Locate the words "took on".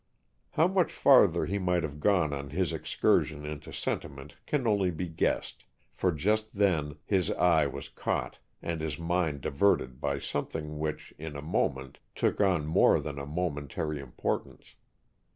12.15-12.65